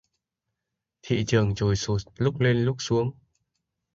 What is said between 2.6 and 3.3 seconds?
lúc xuống